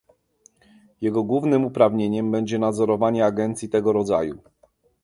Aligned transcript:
Jego 1.01 1.23
głównym 1.23 1.65
uprawnieniem 1.65 2.31
będzie 2.31 2.59
nadzorowanie 2.59 3.25
agencji 3.25 3.69
tego 3.69 3.93
rodzaju 3.93 4.39